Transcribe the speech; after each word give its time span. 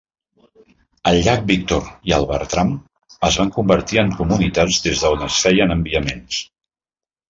El 1.11 1.19
llac 1.27 1.43
Víctor 1.51 1.85
i 2.09 2.15
el 2.19 2.25
Bertram 2.33 2.73
es 3.31 3.39
van 3.43 3.55
convertir 3.61 4.03
en 4.07 4.13
comunitats 4.25 4.85
des 4.91 5.07
d'on 5.07 5.27
es 5.31 5.41
feien 5.47 5.81
enviaments. 5.81 6.47